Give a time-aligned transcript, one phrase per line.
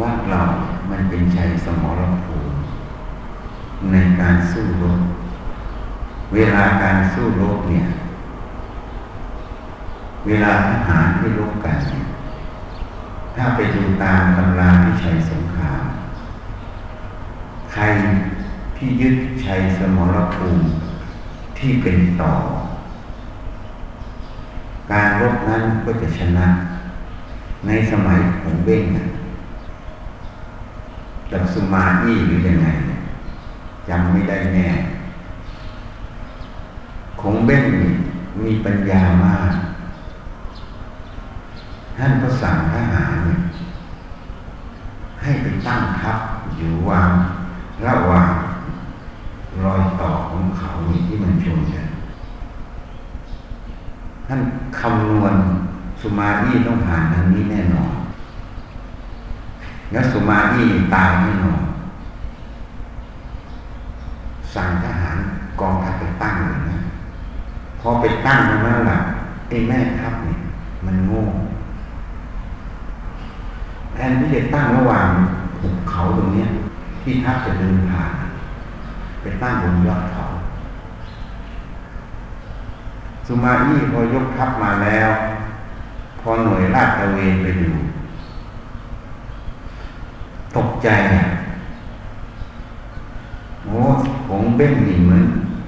[0.00, 0.42] ว่าเรา
[0.90, 2.56] มันเป็นชัยสมรภูมิ
[3.92, 5.00] ในการสู้รบ
[6.34, 7.86] เวลาการสู้รบเนี่ย
[10.26, 12.04] เวลาทหารที่รบกันเนี่ย
[13.34, 15.84] ถ้าไปดูตามตำราที่ชัยสงคราม
[17.72, 17.82] ใคร
[18.76, 20.64] ที่ยึดชัยสมรภูมิ
[21.58, 22.32] ที่เป็นต่อ
[24.92, 26.46] การรบนั้นก็จะชนะ
[27.66, 28.84] ในสมัยของเบ้ง
[31.32, 32.68] กับสุมาอี้หรือยังไง
[33.88, 34.68] จำไม่ได้แน่
[37.20, 37.64] ของเบ้ง
[38.40, 39.52] มีปัญญามาก
[41.96, 43.18] ท่านก็สั่งทหาร
[45.22, 46.18] ให้ไปตั้งทัพ
[46.56, 47.10] อยู่วาง
[47.86, 48.30] ระหว่าง
[49.64, 50.70] รอยต่อของเขา
[51.06, 51.86] ที่มันชนกัน
[54.26, 54.40] ท่าน
[54.78, 55.34] คำนวณ
[56.00, 57.94] สุมาอี้ต้องผ่านทางนี้แน่นอน
[59.94, 61.62] แล้วสุมาอี้ตายแน่นอน
[64.54, 65.18] สั่งทหาร
[65.60, 66.78] กองทัพไปตั้งเลยนะ
[67.80, 68.96] พอไปตั้งมาเมื่อไหร่
[69.48, 70.38] ไอ้แม่ทัพเนี่ย
[70.86, 71.22] มันโง่
[73.94, 75.08] แทนที่จะตั้งระหว่าง
[75.60, 76.48] หุบเขาตรงเนี้ย
[77.02, 78.12] ที่ทัพจะเดินผ่าน
[79.20, 80.24] ไปตั้งบนยอดเขา
[83.26, 85.10] สุมาอี้พอยกทัพมาแล้ว
[86.20, 88.03] พอหน่วยลาดตระเวนไปดูตก
[90.84, 90.88] ใจ
[93.64, 93.80] โอ้
[94.28, 95.24] ผมเบ้งนี่เหมือน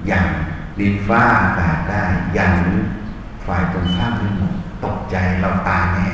[0.07, 0.27] อย่าง
[0.79, 2.03] ดินฟ้าอากาศได้
[2.35, 2.53] อย่าง
[3.45, 6.09] ฝ่ายตรงข้ามนี่หมดตกใจเราตายแน่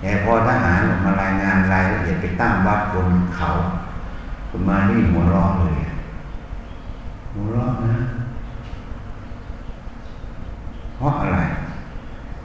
[0.00, 3.48] แต่พอทหารออกมารายงานรายละเอียดไปตั้งวัดบนเขา
[4.50, 5.74] คุณมานี่หัวร้อนเลย
[7.32, 7.96] หัวร้อนนะ
[10.96, 11.38] เพราะอะไร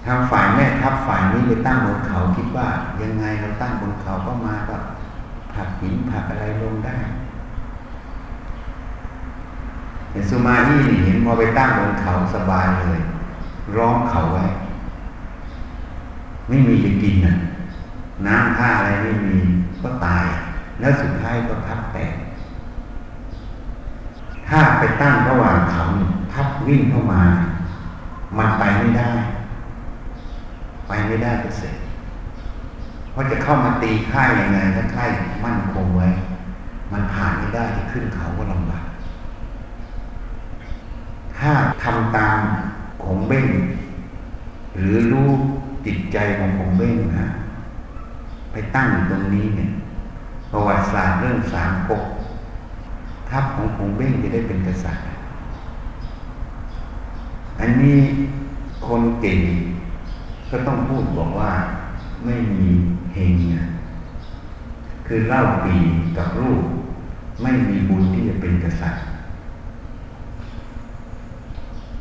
[0.06, 2.68] ทางฝ่ายแม่ทัพฝ่ายนี้ไปตั้งบนเขาคิดว่า
[3.02, 4.93] ยังไงเราตั้งบนเขาก็มาก็ผัก
[5.84, 6.98] หินผักอะไรลงได้
[10.12, 13.02] แต่สุมาอี้เห็นพอไปตั้งบนเขาสบายเลย
[13.76, 14.46] ร้องเขาไว้
[16.48, 17.36] ไม่มีจะกินนะ
[18.28, 19.38] น้ำท่าอะไรไม่มี
[19.82, 20.26] ก็ตาย
[20.80, 22.14] แล้วสุดท้ายก็ทับแตก
[24.48, 25.84] ถ้าไปตั้งระหว่างเขา
[26.34, 27.24] ทับวิ่งเข้ามา
[28.38, 29.12] มันไปไม่ได้
[30.88, 31.76] ไปไม่ได้ก็เสร็จ
[33.14, 35.10] เพราะจะเข้ามาตีค่ายยังไงถ้าค่าย
[35.46, 36.08] มั่นคงไว้
[36.92, 38.86] มันผ่านไม่ได้จะขึ้นเขาก็ลำบาก
[41.38, 41.52] ถ้า
[41.84, 42.40] ทำตาม
[43.04, 43.48] ของเบ้ง
[44.78, 45.30] หรือรู้
[45.86, 47.28] จิตใจของของเบ้งนะ
[48.52, 49.72] ไปตั้งอยู่ตรงนี้เนี่ย
[50.52, 52.04] ประวัติศาสตร์เรื่องสามก๊ก
[53.30, 55.06] ทัพของของเบ้งจะได้เป็นกษัตริย์
[57.60, 57.98] อันนี้
[58.88, 59.40] คนเก่ง
[60.50, 61.52] ก็ต้องพูดบอกว่า
[62.26, 62.70] ไม่มี
[63.14, 63.60] เฮงเนีย
[65.08, 65.76] คือเล่าปี
[66.18, 66.64] กับรูป
[67.42, 69.04] ไม่มีบุญที่จะเป็นกษัตริย์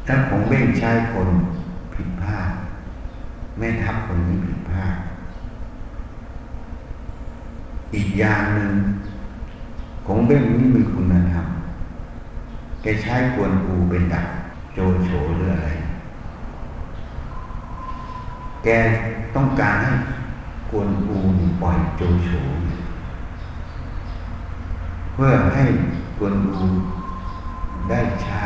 [0.06, 1.28] ถ้าผมเบ้งใช้คน
[1.94, 2.48] ผิดพลาด
[3.58, 4.94] แม่ทัพคนนี้ผิดพลาด
[7.94, 8.70] อีกอย่างหนึ่ง
[10.06, 11.46] ของเบ้งนี่มีคุณธรรม
[12.82, 14.26] แกใช้กวนอูเป็นดัก
[14.74, 15.68] โจโฉหรืออะไร
[18.64, 18.68] แก
[19.36, 19.92] ต้องการให้
[20.70, 21.18] กวนอู
[21.62, 22.30] ปล่อยโจโฉ
[25.12, 25.64] เพื่อให้
[26.18, 26.64] กวนอู
[27.88, 28.44] ได้ใช้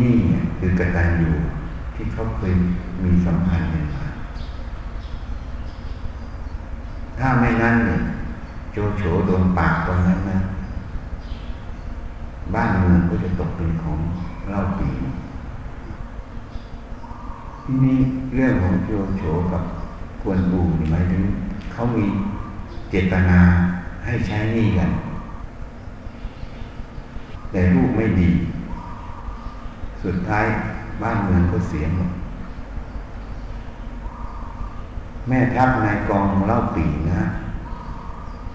[0.00, 0.14] นี่
[0.58, 1.32] คือกตัญญู
[1.94, 2.52] ที่เขาเคย
[3.04, 4.06] มีสัมพันธ์กันมา
[7.18, 8.00] ถ้าไม่นั้นเนี่ย
[8.72, 10.38] โจโฉโดนปากตรงนั้นนะ
[12.54, 13.98] บ้านเมืองก็จะตกเป็นของ
[14.50, 14.88] เล่าปี
[17.64, 17.98] ที่นี้
[18.34, 19.62] เรื่องของโจโฉกับ
[20.22, 21.22] กวนบูหมายถึง
[21.72, 22.06] เขามี
[22.90, 23.40] เจตนา
[24.04, 24.90] ให้ใช้นี้กัน
[27.50, 28.30] แต่ลูกไม่ดี
[30.02, 30.46] สุดท้าย
[31.02, 32.10] บ้านเมืองก็เสียหมด
[35.28, 37.22] แม่ทัพนายกองเล่าปีนะ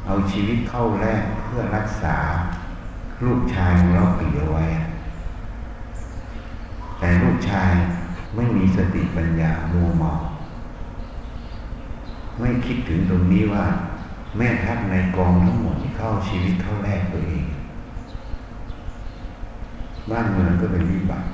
[0.06, 2.18] เอาชีวิตเข้าแลกเพื่อรักษา
[3.26, 4.66] ลูกชายของเราปีเอาไว้
[7.00, 7.72] แต่ลูกชาย
[8.38, 10.14] ไม่มีสติปัญญามัวเมา
[12.40, 13.66] ไม่คิดถึงตรงนี้ว่า
[14.38, 17.46] แม่ทัพในกองทั้งหมดที่เข้าชีวิตเข้าแลกตัวเอง
[20.10, 21.28] บ้านเมืองก็เป็นวิบัติ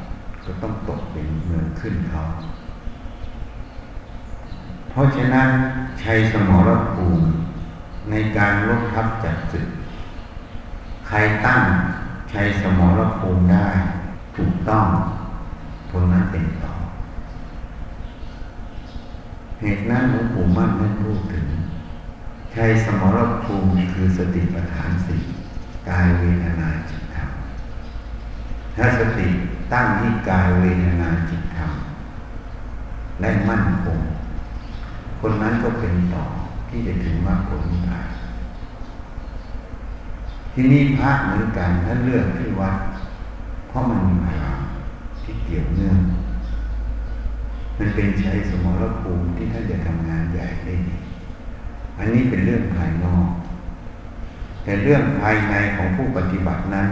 [0.46, 2.22] ก็ต้องตกเป็นเมืองขึ้นเขา
[4.90, 5.50] เพราะฉะนั้น
[6.04, 7.26] ชัยสมรภูมิ
[8.10, 9.68] ในการลบทัพจัดศึก
[11.08, 11.62] ใครตั้ง
[12.34, 13.68] ชัยสมรภูมิได้
[14.38, 14.88] ถูกต้อง
[15.92, 16.73] คนนั้นเป็นต่อ
[19.64, 21.48] เหตุนั้นหลวงปู่มั่นท่านพูดถึง
[22.52, 25.22] ใช้สมรภูมิคือสติปัฏฐานสี่
[25.90, 27.30] กายเวทนาจิตธรรม
[28.76, 29.28] ถ้าสติ
[29.74, 31.72] ตั้งที่กายเวทนาจิตธรรม
[33.22, 34.00] และมั่นคง
[35.20, 36.24] คนนั้นก็เป็นต่อ
[36.70, 38.08] ที่จะถึงมรรคผลนิพพาน
[40.54, 42.76] ที่นี่พระเหมือนกันท่านเลือกที่วัด
[43.68, 44.58] เพราะมันมีพลัง
[45.24, 45.98] ที่เกี่ยวเนื่อง
[47.84, 50.96] มันเป็นใช้สมรภูมิที่ท่านจะทำงานใหญ่ได้ดี
[51.98, 53.28] อันนี้เป็นเรื่องภายนอก
[54.64, 56.88] แต่เรื่องภายในของผู้ปฏิบัตินั้น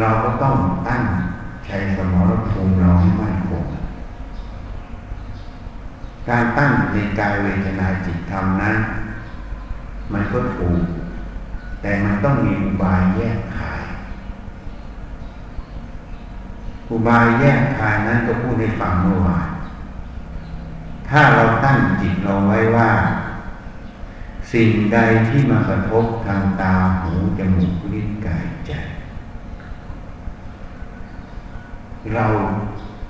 [0.00, 0.56] เราก็ต้อง
[0.88, 1.02] ตั้ง
[1.66, 3.64] ใช้สมรภูมิเราให้มั่นคง
[6.28, 8.76] การตั้งในกายเวทนาจิตธรรมนั้น
[10.12, 10.82] มันก็ถูก
[11.82, 13.82] แต่มันต้องมีอุบายแยกขาย
[16.90, 19.51] อุบายแยกขายนั้นก็พูดให้ฟังเมื่อวาน
[21.08, 22.90] ถ้าเราตั้งจิตเราไว้ว่า
[24.52, 28.72] สิ่งใดที่มากระทบทางตาหูจมูกลิ้นกายใจ
[32.14, 32.26] เรา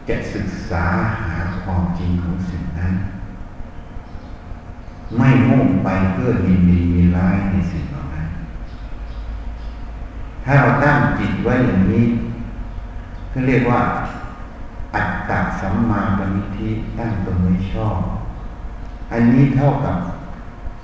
[0.08, 0.84] จะศึกษา
[1.20, 2.94] หาความจริงของสิ่งนั้น
[5.16, 8.28] ไม่มุ่งไปเพื่อยินดีมีร้ายในสิ่งเหล่านั้น
[10.44, 12.04] ถ้าเราตั้งจิตไว้อย่างนี้
[13.32, 13.80] ก็เรียกว่า
[15.22, 17.98] ตตะสัมมาปณิธิตั้งตนไว้ชอบ
[19.12, 19.96] อันนี้เท่ากับ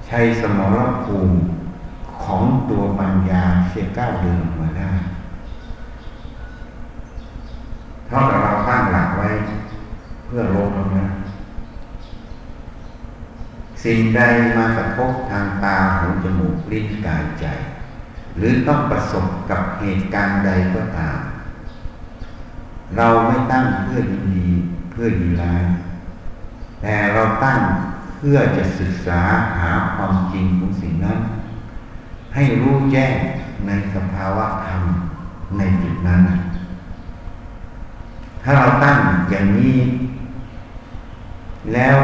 [0.06, 1.36] ใช้สมรภูมิ
[2.24, 4.92] ของตัวปัญญาเสียก้าวเดินมาได้
[8.06, 9.28] เท่ากับเราตั้งหลักไว้
[10.24, 11.10] เพื่อลงตรงนั้น
[13.84, 14.20] สิ่งใด
[14.56, 17.46] มากระทบทางตาหูจมูกลิ้นกายใจ
[18.36, 21.18] หรือต้องประสบกับเหตุการณ์ใดก็ตาม
[22.98, 24.42] เราไม่ตั้งเพื่อดี
[24.90, 25.62] เพื่อดีร้าย
[26.82, 27.58] แต่เราตั้ง
[28.16, 29.20] เพื่อจะศึกษา
[29.58, 31.18] หาความจริงของสิ่งนั้น
[32.34, 33.14] ให้รู้แจ้ง
[33.66, 34.82] ในสภาวะธรรม
[35.58, 36.20] ในจุดนั้น
[38.42, 38.96] ถ้าเราตั้ง
[39.30, 39.76] อย่างนี้
[41.74, 41.96] แล้ว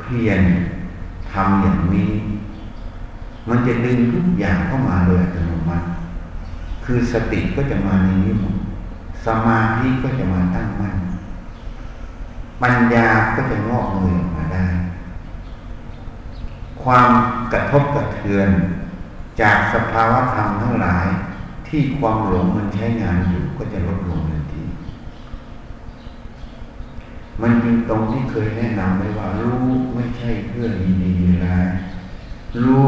[0.00, 0.40] เพียร
[1.32, 2.10] ทำอย่างนี้
[3.48, 5.86] มันจะดึงทุกอย่างเข้ามาโดยอัตโนมัติ
[6.84, 8.54] คือสติก็จะมาในนี้หมด
[9.26, 10.96] สมาธิก็จะมาตั้งมั่น
[12.62, 14.66] ปัญญาก็จะงอกเงยออกมาได้
[16.82, 17.10] ความ
[17.52, 18.48] กระทบกระเทือน
[19.40, 21.06] จากสภาวะธรรมทั้งหลาย
[21.68, 24.64] ที่ความหลงมันใช้งานอยู่ก็จะลดลงทันที
[27.42, 31.10] มันเป็นตรงที่เคยแนะนำไว้ว่า รู้ไม่ใช่เพื่อดีดี
[31.44, 31.66] ร้าย
[32.64, 32.86] รู้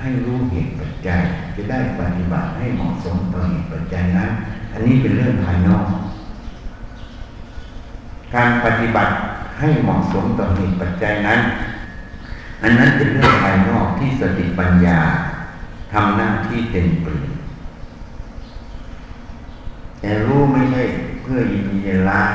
[0.00, 1.22] ให้รู้เหตุปัจจัย
[1.56, 4.30] จะได้ปฏิบัติให้เหมาะสมต่อเหตุปัจจัยนั้น
[4.72, 5.86] อันนี้เป็นเรื่องภายนอก
[8.34, 9.12] การปฏิบัติ
[9.58, 11.40] ให้เหมาะสมต่อเหตุปัจจัยนั้น
[12.62, 15.00] อันนั้นเป็นเรื่องภายนอกที่สติปัญญา
[15.92, 17.30] ทำหน้าที่เต็มเปลี่ยน
[20.00, 20.82] แต่รู้ไม่ใช่
[21.22, 21.78] เพื่อยินดี
[22.10, 22.32] ร้าย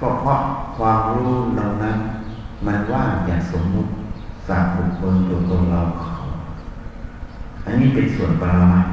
[0.00, 0.40] ก็เพราะ
[0.76, 1.96] ความรู้เหล่านั้น
[2.66, 3.90] มันว่างจากสมมุติ
[4.48, 6.14] สาบุคคลตัวตนเราเขา
[7.64, 8.86] อันนี้เป็นส่วนปรมัต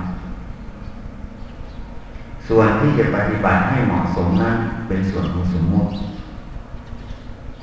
[2.50, 4.56] ส่วนที่จะปฏิบัติให้เหมาะสมนั้น
[4.88, 5.92] เป็นส่วนของสมมุติ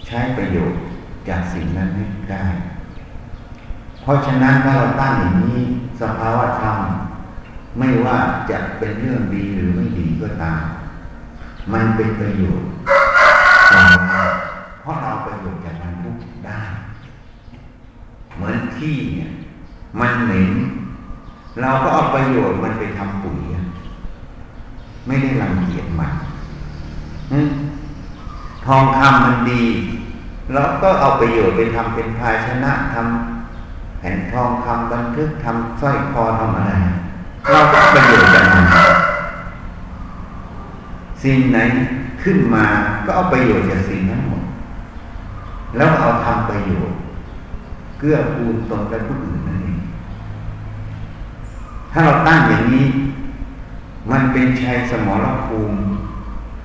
[0.06, 0.80] ใช้ประโยชน์
[1.28, 2.44] จากสิ่งนั้นให้ได้
[4.02, 5.58] เพราะฉะนั้นถ้าเราตั้งอย่างนี้
[6.00, 6.78] สภาวะธรรม
[7.78, 8.18] ไม่ว่า
[8.50, 10.62] จะเป็นเรื่องดีหรือไม่ดีก็ตาม
[11.72, 12.68] มันเป็นประโยชน์
[14.80, 16.16] เพราะเราประโยชน์จากมันทุก
[16.46, 16.60] ได้
[18.36, 19.32] เหมือนที่เนี่ย
[20.00, 20.52] มันเหม็น
[21.60, 23.51] เราก็เอาประโยชน์มันไปทำปุ๋ย
[25.06, 26.12] ไม่ได้รังเกียจมัน
[28.66, 29.62] ทองคำมันดี
[30.52, 36.72] เราก็เอาประโยชน์ไปทำเป็นภาชนะทำแผ่นทองคำบันทึกทำสร้อยคอทำอะไร
[37.50, 38.64] เราก็ประโยชน์จากมัน
[41.22, 41.58] สิ่งไหน
[42.22, 42.64] ขึ้นมา
[43.04, 44.42] ก็เอาประโยชน์จากสิ่งนั้นหมด
[45.76, 46.96] แล้วเอาทำประโยชน์
[47.98, 49.78] เกื้อกูลตนและผู้อื่นนั่นเอง
[51.92, 52.86] ถ้าเราตั้งอย่างนี้
[54.10, 55.78] มันเป็นชัยสมรภูมิ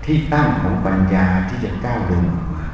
[0.06, 2.66] ที่ตั้งของปัญญาที่จะก้าวเดินออกมา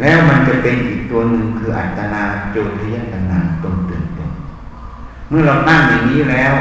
[0.00, 2.22] แล้วมันจะเป็นอีกตัวหนึ่งคืออัตนา
[2.52, 4.30] โจทยตนาตนตื่นตน
[5.28, 6.54] เมื่อเราตั้งอย่างนี้แล้ว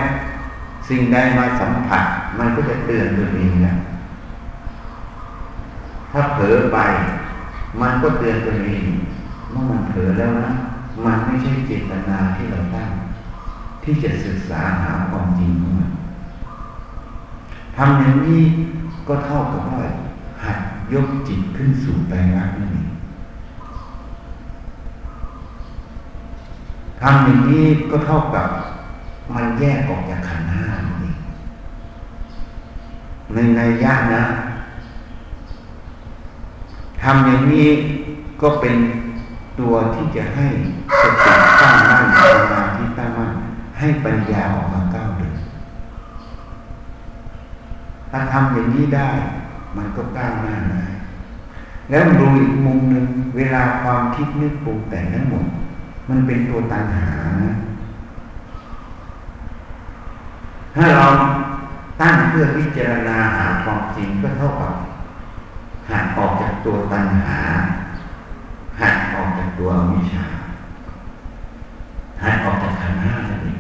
[0.90, 2.04] สิ่งใดมาสัมผัส
[2.40, 3.74] มันก็จะเตือนตัวเองนะ
[6.12, 6.78] ถ้าเผลอไป
[7.82, 8.84] มันก็เตือนตัวเอง
[9.52, 10.52] เมื่อมันเผลอแล้วนะ
[11.06, 12.90] มันไม่ใช่เจตนาที่เราตั้ง
[13.90, 15.92] ที่จะศึกษาหาความจริงของมัน
[17.78, 18.42] ทำอย่างนี้
[19.08, 19.84] ก็เท่ากับว่า
[20.44, 20.60] หัด
[20.94, 22.90] ยกจิตขึ้นสู่ไตรลักษณ์นั่นเอง
[27.02, 28.48] ทำอย่างนี้ก็เท่ากับ
[29.36, 30.66] มันแยกออกจากขันห้า
[31.04, 31.14] นี่
[33.34, 34.24] ในในยะนะ
[37.04, 37.68] ทำอย่างนี้
[38.42, 38.76] ก็เป็น
[39.60, 40.48] ตัวที่จะให้
[41.02, 41.32] สติ
[41.62, 43.29] ตั้งมั่นสมาธิตั้งมั่น
[43.80, 45.36] ให้ปัญญาออกมาก้าวเดิน
[48.10, 49.10] ถ้าทำอย่างนี้ได้
[49.78, 50.84] มันก็ก้าวหน้าได้
[51.90, 53.06] แล้วดูอีกมุมหนึ่ง
[53.38, 55.46] เวลาความคิดนึกปรุงแต่งทั้งหมด
[56.10, 57.10] มันเป็นตัวตัณหา
[57.44, 57.52] นะ
[60.76, 61.08] ถ้าเรา
[62.02, 64.74] ตั้งเพื่อพิจารณาหาความจริงก็เท่ากับ
[65.90, 67.38] หักออกจากตัวตัณหา
[68.82, 70.26] หักออกจากตัววิชา
[72.24, 73.60] หักออกจากขันห้านั่นเอง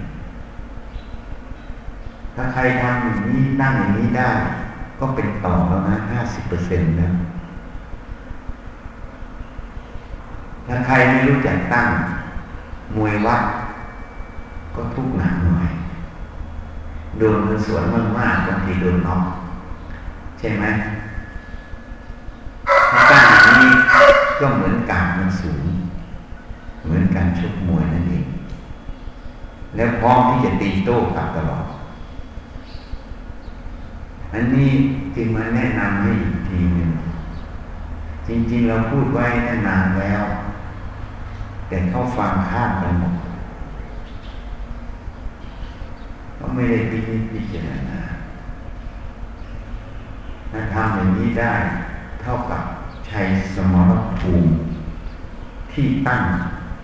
[2.41, 4.29] ถ้าใครทำอย่างนี้ตั้งอย่างนี้ได้
[4.99, 7.09] ก็เป็นต่อแล้วนะห้าสิบเปอร์เซ็นต์นะ
[10.67, 11.87] ถ้าใครไม่รู้จักตั้ง
[12.95, 13.43] มวยวัด
[14.75, 15.67] ก็ทุกหนักหน่อย
[17.17, 17.83] โดนมันสวน
[18.17, 19.23] มากๆบางทีโดนน็อก
[20.39, 20.65] ใช่ไหม
[22.91, 23.71] ถ้าตั้งอย่างนี้
[24.39, 25.63] ก็เหมือนการมันสูง
[26.83, 28.25] เหมือนการชกมวยนั่นเอง
[29.75, 31.65] แล้วพร้อมที่จะตีโต้กลับตลอด
[34.33, 34.71] อันนี้
[35.15, 36.91] จึงมาแนะนำให้อีกทีหนึ่ง
[38.27, 39.25] จริงๆเราพูดไว้
[39.67, 40.23] นานแล้ว
[41.67, 43.13] แต่เขาฟังข้ามไปหมด
[46.37, 47.99] ก็ไม่ได้พิจิตพิจารณา
[50.51, 51.53] ถ้าทำอย่างนี้ได้
[52.21, 52.63] เท่ากับ
[53.07, 53.21] ใช้
[53.55, 54.51] สมรภูมิ
[55.71, 56.23] ที่ตั้ง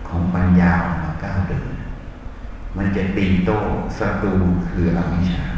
[0.07, 1.73] ของปัญญาอมาก้าวเดิน
[2.77, 3.57] มันจะตีโต้
[3.97, 4.33] ศัตรู
[4.69, 5.54] คืออวิชชา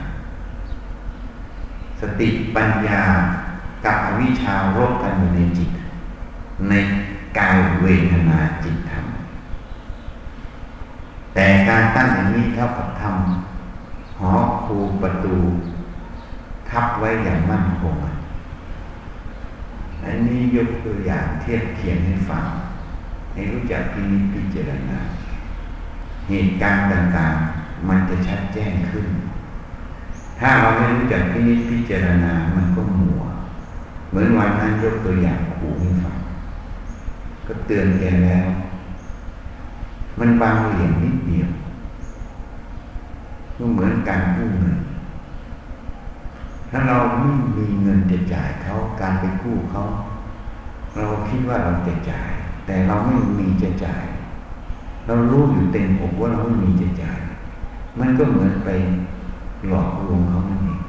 [2.01, 3.03] สติปัญญา
[3.85, 5.69] กับอวิชชารบกันอยู่ในจิต
[6.69, 6.73] ใน
[7.37, 9.05] กายเวทนาจิตธรรม
[11.33, 15.35] แต่การตั้งอย่างนี้เท่ากับทำหอคูประตู
[16.69, 17.95] ทับไว้อย่างมั่นคง
[20.03, 22.45] อันนี้ยกตัวอย่างเทียบเคียงให้ฟัง
[23.33, 24.99] ให้รู้จักพินิจพิจารณา
[26.29, 29.07] เหตุการณ์ต่างๆ มันจะชัดแจ้งขึ้น
[30.39, 33.21] ถ้าเราไม่รู้จักพินิจพิจารณา มันก็มัว
[34.09, 36.17] เหมือนวันนั้นยกตัวอย่างขู่ให้ฟัง
[37.47, 38.47] ก็เตือนแกแล้ว
[40.19, 41.49] มันบางเหลี่ยมนิดเดียว
[43.57, 44.77] ก็เหมือนการกู้เงิน
[46.69, 49.81] ถ้าเราไม่มีเงินจะจ่ายเขา การไปกู้เขา
[50.95, 52.31] เราคิดว่าเราจะจ่าย
[52.65, 54.05] แต่เราไม่มีจะจ่าย
[55.07, 57.19] เรารู้อยู่เต็มอกว่าเราไม่มีจะจ่าย
[57.99, 58.69] มันก็เหมือนไป
[59.69, 60.79] หลอกลวงเขานั่นเอง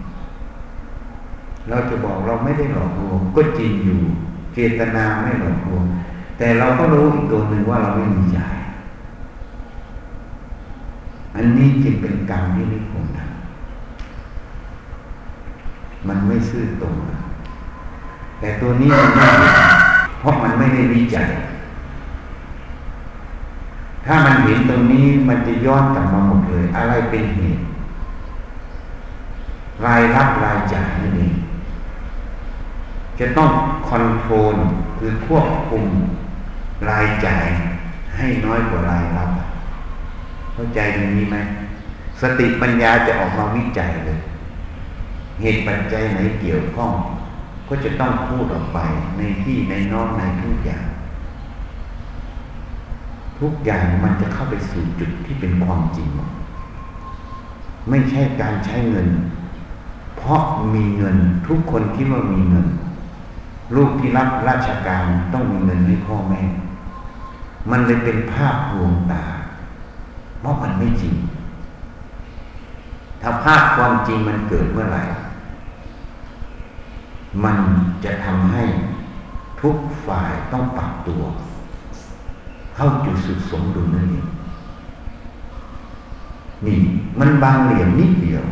[1.69, 3.99] เราจะบอกเราไม่ได้หลอกลวงก็จริงอยู่
[4.55, 5.85] เจตนาไม่หลอกลวง
[6.39, 8.39] แต่เราก็รู้อีกตัวหนึ่งว่าเราไม่มีใจ
[11.37, 13.29] อันนี้จึงเป็นกรรมที่ไม่ควรทำ
[16.09, 16.95] มันไม่ซื่อตรง
[18.41, 19.27] แต่ตัวนี้มันไม่
[20.19, 21.29] เพราะมันไม่ได้วิจัย
[24.05, 27.61] ถ้ามันเห็นตรงนี้มันจะย้อนกลับมาหมดเลย อะไรเป็นเหตุ
[29.87, 31.35] รายรับรายจ่ายนั่นเอง
[33.19, 33.51] จะต้อง
[33.89, 34.57] คอนโทรล
[34.99, 35.85] คือควบคุม
[36.91, 37.47] รายจ่าย
[38.17, 39.31] ให้น้อยกว่ารายรับ
[40.53, 41.37] เข้าใจตรงนี้ไหม
[42.21, 44.19] สติปัญญาจะออกมาวิจัยเลย
[45.41, 46.93] เหตุปัจจัยไหนเกี่ยวข้อง
[47.69, 48.79] ก็จะต้องพูดออกไป
[49.19, 50.85] ในที่ในนอกในทุกอย่าง
[53.41, 56.09] ทุกอย่างมันจะเข้าไปสู่จุดที่เป็นความจริง
[57.89, 59.09] ไม่ใช่การใช้เงิน
[60.29, 60.43] ราะ
[60.75, 61.17] มีเงิน
[61.47, 62.67] ทุกคนคิดว่ามีเงิน
[63.75, 66.43] ลูกที่รับราชการต้องมีเงินให้พ่อแม่
[67.71, 69.25] มันเลยเป็นภาพลวงตา
[70.41, 71.15] เพราะมันไม่จริง
[73.21, 75.03] ถ้าภาพความจริงมันเกิดเมื่อไหร่
[77.45, 77.57] มัน
[78.05, 78.65] จะทำให้
[79.61, 81.23] ทุกฝ่ายต้องปรับตัว
[82.75, 84.27] เข้าจุดสุดสมดุลนั่นเอง
[86.67, 86.79] นี่
[87.19, 88.45] มันบางเหลี่ยมนิดเดียว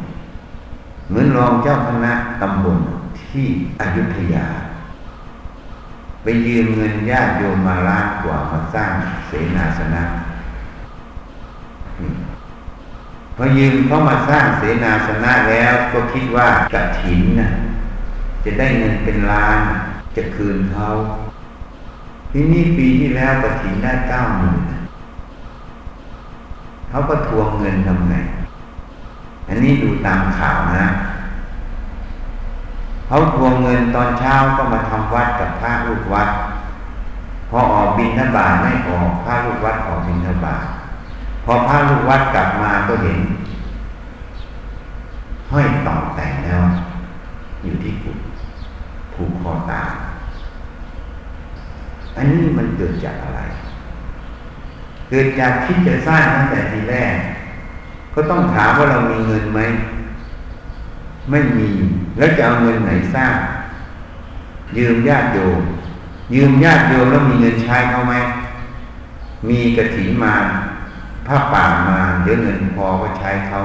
[1.09, 2.79] เหมือนรองเจ้าคณะตำบล
[3.21, 3.47] ที่
[3.81, 4.47] อยุธยา
[6.23, 8.91] ไปยืมเงินญาติโยมมาล้านกว่ามาสร้าง
[9.27, 10.03] เสนาสนะ
[13.37, 17.51] พอยืมเขามาสร้างเสนาสนะแล้วก็คิดว่ากระถินนะ
[18.45, 19.59] จะได้เงินเป็นล้าน
[20.17, 20.87] จะคืนเขา
[22.33, 24.61] ที่นี้ปีที่แล้วกระถินได้เก้าหมื่น
[26.91, 28.15] เขาก็ทวงเงินทำไง
[29.49, 30.87] อันนี้ดูตามข่าวนะ
[33.07, 36.29] เขาทวงเงินตอนเช้าก็มาทำวัดกับพระลูกวัด
[37.51, 40.65] พอออกบินทบาทไม่ออกพระลูกวัดออกบินทบาท
[41.45, 43.21] พอพระลูกวัดกลับมาก็เห็น
[45.51, 46.63] ห้อยต่อแต่งแล้ว
[47.63, 48.19] อยู่ที่กุฏ
[49.15, 49.83] ผูกคอตา
[52.17, 53.41] อันนี้มันเกิดจากอะไร
[55.09, 57.15] เกิดจากคิดจะสร้างตั้งแต่ทีแรก
[58.17, 59.61] ก็ต้องถามว่าเรามีเงินไหม
[61.31, 61.69] ไม่มี
[62.17, 63.35] แล้วจะเอาเงินไหนสร้าง
[64.77, 65.61] ยืมญาติโยม
[66.35, 68.15] ยืมญาติโยมแล้วมีเงินใช้เขาไหม
[69.49, 70.35] มีกระถินมา
[71.27, 73.59] ผ้าป่ามา เดี๋ยวเงินพอก็ใช้เขา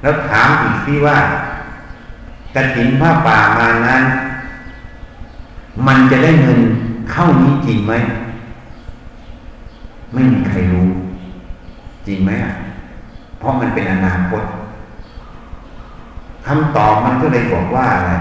[0.00, 1.18] แล้วถามอีกสิว่า
[2.54, 4.02] กระถินผ้าป่ามานั้น
[5.86, 6.60] มันจะได้เงิน
[7.10, 7.94] เข้านี้จริงไหม
[10.12, 10.88] ไม่มีใครรู้
[12.06, 12.52] จริงไหมอะ
[13.44, 14.42] เพราะมันเป็นอนาคต
[16.46, 18.12] คำตอบมันก็เลยบอกว่าอะไร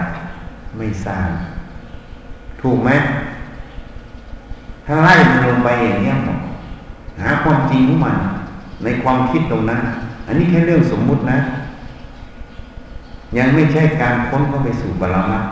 [0.77, 1.29] ไม่ทราบ
[2.61, 2.89] ถูกไหม
[4.85, 6.39] ถ้าไล่มันลงไปอย่างนี้หมด
[7.21, 8.15] หาความจริงของมัน
[8.83, 9.81] ในความคิดตรงนั้น
[10.27, 11.39] อันนี้แค่เรื่องสมมุตินะ
[13.37, 15.43] ยังไม่ใช่การค้นเข้าไปสู่ปรมัต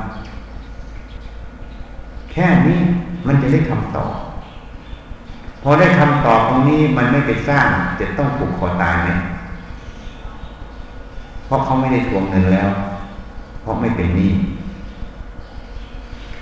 [2.32, 2.80] แค่นี้
[3.28, 4.14] มันจะได้คำตอบ
[5.64, 7.66] พอได้คำตอบตรงนี้มันไม่ไปสร้าง
[8.00, 9.10] จะต้องผูกคอตายไหม
[9.41, 9.41] เพ
[11.52, 12.70] ราะเขาไม่ได้ทวงเงินแล้ว
[13.62, 14.32] เพราะไม่เป็นหนี้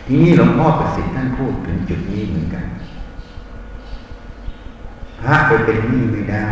[0.05, 2.65] ทีนี้หลวงพ่อประสิทธิ์ท่านพูดถึงจุดนี้เหมือนกัน
[5.21, 6.47] พระไปเป็นหนี้ไม่ได้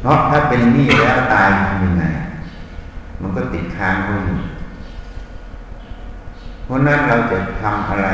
[0.00, 2.04] เพราะถ้าเป็นหนี้แล้วตายทำยังไง
[3.20, 4.38] มันก็ติดค้างเขาอยู่
[6.64, 8.08] เพราะนั้นเราจะทำอะไร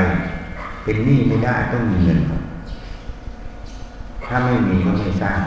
[0.85, 2.21] เป็นหนี้ไม่ได้ต้องมีเงิน
[4.25, 5.41] ถ้าไม่มีก็ไม่สร้าง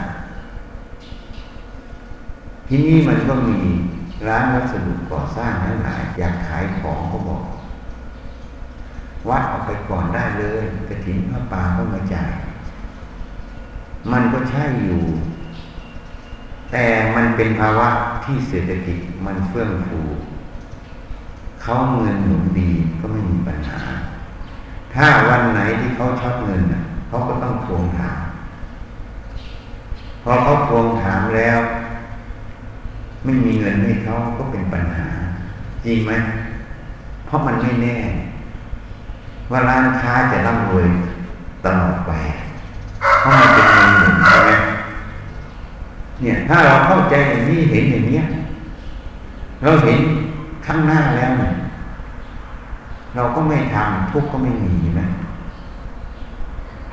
[2.68, 3.58] ที่นี่มันก็มี
[4.28, 7.42] ร้านวัสดุก่อสร้างทั้งหลายอยากขายของก็บอก
[9.28, 12.32] วัดออกไปก่อนได้เลยกระถิ่นพระป่าก็มาจ่าย
[14.12, 15.02] มันก็ใช่อยู่
[16.72, 17.88] แต่มันเป็นภาวะ
[18.24, 20.00] ที่เศรษฐกิจมันเฟื่องฟู
[21.62, 22.70] เขาเงินหนุนดี
[23.00, 23.80] ก็ไม่มีปัญหา
[24.94, 26.62] ถ้าวันไหนที่เขาช็อตเงิน
[27.08, 28.20] เขาก็ต้องทวงถาม
[30.22, 31.58] พอเขาทวงถามแล้ว
[33.24, 35.08] ไม่มีเงินให้เขาก็เป็นปัญหา
[35.84, 36.12] จริงไหม
[37.26, 37.96] เพราะมันไม่แน่
[39.50, 40.86] ว่าร้านค้าจะร่ำรวย
[41.64, 42.12] ตลอดไป
[43.20, 44.50] เพราะมันเป็นเงินหนุนใช่ไหม
[46.20, 48.20] เนี่ย ถ้าเราเข้าใจอย่างนี้เห็นอย่างนี้
[49.62, 49.98] เราเห็น
[50.66, 51.52] ข้างหน้าแล้วเนี่ย
[53.14, 55.06] เราก็ไม่ทำทุกข์ก็ไม่มีนะ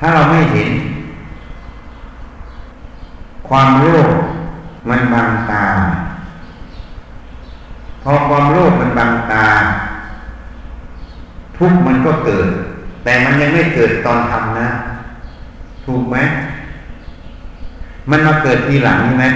[0.02, 0.70] ้าเราไม่เห็น
[3.48, 4.10] ความโลภ
[4.88, 5.64] มันบังตา
[8.02, 9.46] พอความโลภมันบังตา
[11.56, 12.48] ทุกมันก็เกิด
[13.04, 14.68] แต่มันยังไม่เกิดตอนทำนะ
[15.84, 16.16] ถูกไหม
[18.10, 19.26] มันมาเกิดทีหลังใช่ไหม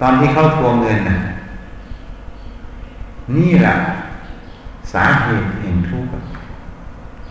[0.00, 1.16] ตอนที่เข้าทวงเงินนะ
[3.36, 3.74] นี่แหละ
[4.92, 6.10] สาเหตุแห่งทุกข์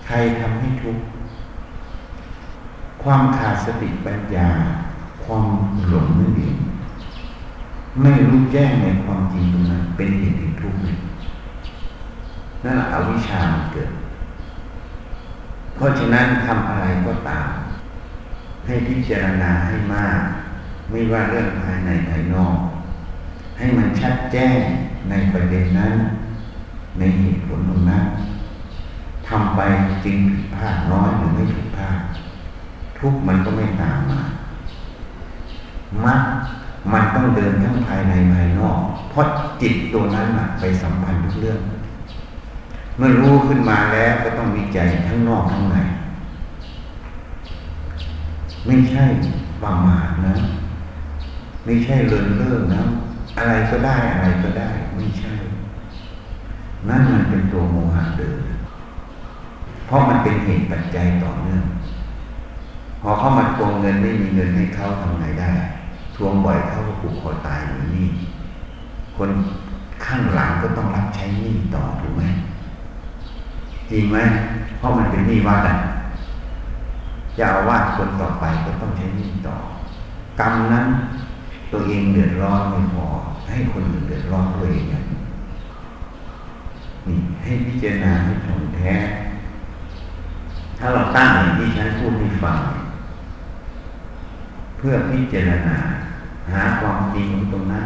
[0.06, 1.04] ใครทำให้ทุกข์
[3.04, 4.50] ความขาดสติปัญญา
[5.24, 5.46] ความ
[5.90, 6.58] หลงนั่นเอง
[8.02, 13.92] ไม่รู้แจ้งในความจริงตรงนั้น เป็นเหตุแห่งทุกข์นั่นแหละอวิชชามันเกิด
[15.76, 17.50] เพราะฉะนั้นทำอะไรก็ตาม
[18.66, 20.20] ให้พิจารณาให้มาก
[20.90, 22.58] ไม่ว่าเรื่องภายในภายนอก
[23.58, 24.60] ให้มันชัดแจ้ง
[25.10, 25.94] ในประเด็นนั้น
[27.00, 28.04] ในเหตุผลตรงนั้น
[29.28, 29.62] ทำไป
[30.06, 31.98] จริงผิดพลาดน้อยหรือไม่ผิดพลาด
[33.00, 34.22] ทุกมันก็ไม่ตามมา
[36.04, 36.22] มัด
[36.94, 38.80] มันต้องเดินทั้งภายในภายนอก
[39.10, 39.26] เพราะ
[39.62, 40.28] จิตตัวนั้น
[40.60, 41.60] ไปสัมพันธ์ทุกเรื่อง
[42.98, 45.76] เมื่อรู้ขึ้นมาแล้วก็ต้องมีใจทั้งนอกทั้งใน
[48.66, 49.04] ไม่ใช่
[49.64, 50.36] ประมาทนะ
[51.66, 52.84] ไม่ใช่เลินเล่อนะ
[53.38, 55.34] อะไรก็ได้อะไรก็ได้ ไม่ใช่
[56.90, 58.38] นั่นมันเป็นตัวโมหะเดิม
[59.86, 61.64] เพราะมันเป็นเหตุปัจจัยต่อเนื่อง
[63.02, 65.54] พอเข้ามาทวงเงินไม่มีเงินให้เขาทำไงได้
[66.16, 68.08] ทวงบ่อยเขาก็ผูกคอตายเหมือนนี่
[69.18, 69.30] คน
[70.06, 72.24] ข้างหลังก็ต้องรับใช้หนี้ต่อถูกไหม
[73.90, 74.18] จริงไหม
[74.78, 75.76] เพราะมันเป็นหนี้วัดอะ
[77.38, 79.56] จะเอาวาดคนต่อไปก็ต้องใช้หนี้ต่อ
[80.40, 80.88] กรรมนั้น
[81.72, 83.06] ตัวเองเดือดร้อนไม่พอ
[83.50, 85.04] ให้คนอื่นเดือดร้อนด้วยอย่าง
[87.08, 88.94] นี่ให้พิจารณาให้ถ่องแท้
[90.78, 92.60] ถ้าเราตั้งอย่างที่ฉันพูดให้ฟัง
[94.78, 95.78] เพื่อพิจารณา
[96.52, 97.86] หาความจริงของตรงนั้น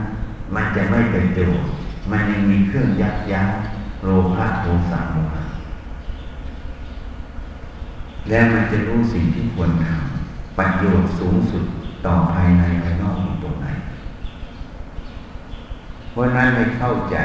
[0.56, 1.68] มันจะไม่เป็นโจทย์
[2.12, 3.48] มันยังมีเครื่องยับยั้ง
[4.04, 5.44] โลภะโทสะโมหะ
[8.30, 11.64] แล้วมันจะรู้สิ่งที่ควรทำประโยชน์สูงสุด
[12.06, 13.68] ต่อภายในภายนอกอยู่ตรงไหน
[16.12, 17.18] เพราะนั้นไม่เข้าใจ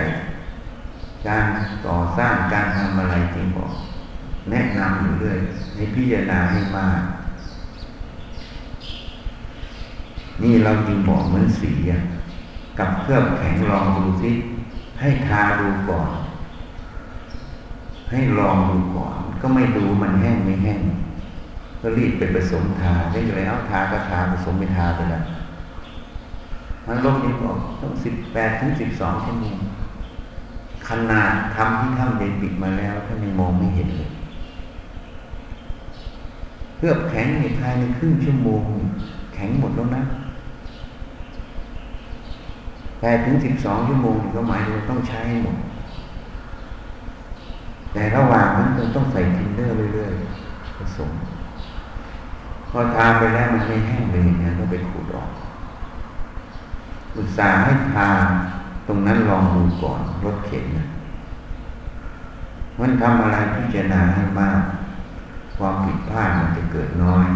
[1.26, 1.44] การ
[1.86, 3.72] ก่อสร้างการทำอะไรจริงบอก
[4.50, 5.38] แนะนำอยู่เรื่อย
[5.74, 7.00] ให้พิจารณาให้มาก
[10.42, 11.72] นี่เราจึงบอกเหมือนสี
[12.78, 14.30] กับเครื่องแข็งลองดูสิ
[15.00, 16.10] ให้ทาดูก่อน
[18.10, 20.80] ให้ลองดูก่อน ก็ไม่ดูมันแห้งไม่แห้ง
[21.80, 25.24] ก็รีบไปผสมทาได้เลยเอาทาก็ทาผสมไปทาไปแล้ว
[26.86, 29.56] มันลบนี้บอกต้องสิบแปดถึงสิบสองชั่วโมง
[30.88, 34.10] ขนาดทำที่ถ้ำเดนปิดมาแล้วท่านยังมองไม่เห็นเลย
[36.76, 38.62] เพื่อแข็งในภายในครึ่งชั่วโมง
[39.34, 40.02] แข็งหมดแล้วนะ
[43.04, 45.56] แปดถึงสิบสองชั่วโมงก็หมายถึงต้องใช้หมด
[47.92, 51.10] แต่ระหว่างนั้นเราต้องใส่ทินเนอร์เรื่อยๆผสม
[52.70, 55.30] พอทาไปแล้วมันไม่แห้งเลยอย่างนี้ต้องไปขูดออก
[57.16, 58.08] อุตส่าห์ให้ทา
[58.86, 60.86] ตรงนั้นลองดูก่อนรถเข็นนะ
[62.80, 64.60] มันทำอะไรพิจารณาให้มาก
[65.58, 67.26] ความผิดพลาดมันจะเกิดน้อย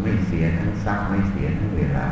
[0.00, 2.06] ไม่เสียทั้งทรัพย์ไม่เสียทั้งเวลา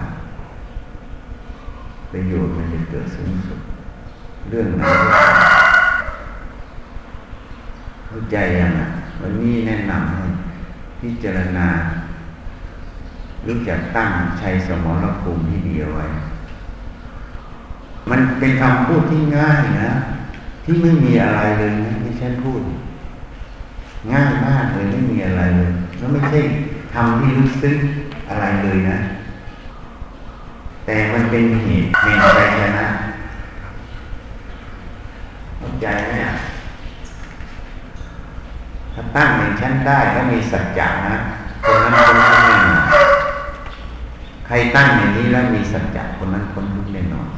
[2.17, 3.61] ประโยชน์มันจะเกิดสูงสุด
[4.49, 4.83] เรื่องไหน
[8.07, 8.89] เข้าใจยังอะ
[9.21, 10.25] วันนี้แนะนำให้
[11.01, 11.67] พิจารณา
[13.47, 16.07] รู้จักตั้งชัยสมรภูมิที่ดีเอาไว้
[18.11, 19.91] มันเป็นคำพูดที่ง่ายนะ
[20.65, 22.61] ที่ไม่มีอะไรเลยนะที่ฉันพูด
[24.13, 26.41] ง่ายมากเลยไม่มีอะไรเลย แล้วไม่ใช่
[26.95, 27.77] ทำที่รู้ซึ้ง
[28.29, 28.99] อะไรเลยนะ
[30.87, 32.38] แต่มันเป็นเหตุแห่งใจ
[32.79, 32.88] นะ
[35.59, 36.35] เข้าใจไหมอะ
[38.94, 41.16] ถ้าตั้งในชั้นได้แล้วมีสัจจะนะ
[41.64, 42.85] คนนั้นคนนั้นแน่นอน
[44.46, 47.29] ใครตั้งในนี้แล้วมีสัจจะคนนั้นคนทุกแน่นอน